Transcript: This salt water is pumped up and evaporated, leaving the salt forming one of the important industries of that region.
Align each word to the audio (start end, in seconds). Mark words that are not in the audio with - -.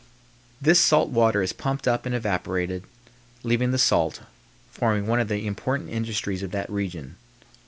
This 0.59 0.79
salt 0.79 1.09
water 1.09 1.43
is 1.43 1.53
pumped 1.53 1.87
up 1.87 2.07
and 2.07 2.15
evaporated, 2.15 2.85
leaving 3.43 3.69
the 3.69 3.77
salt 3.77 4.21
forming 4.71 5.05
one 5.05 5.19
of 5.19 5.27
the 5.27 5.45
important 5.45 5.91
industries 5.91 6.41
of 6.41 6.49
that 6.49 6.71
region. 6.71 7.17